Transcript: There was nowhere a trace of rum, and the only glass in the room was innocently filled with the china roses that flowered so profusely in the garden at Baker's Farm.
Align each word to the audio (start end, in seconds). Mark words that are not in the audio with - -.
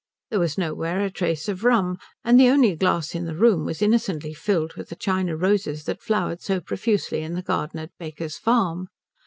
There 0.31 0.39
was 0.39 0.57
nowhere 0.57 1.01
a 1.01 1.11
trace 1.11 1.47
of 1.47 1.63
rum, 1.63 1.99
and 2.23 2.39
the 2.39 2.49
only 2.49 2.75
glass 2.75 3.13
in 3.13 3.25
the 3.25 3.35
room 3.35 3.65
was 3.65 3.83
innocently 3.83 4.33
filled 4.33 4.73
with 4.73 4.89
the 4.89 4.95
china 4.95 5.37
roses 5.37 5.83
that 5.83 6.01
flowered 6.01 6.41
so 6.41 6.59
profusely 6.59 7.21
in 7.21 7.35
the 7.35 7.43
garden 7.43 7.79
at 7.79 7.91
Baker's 7.99 8.39
Farm. 8.39 8.87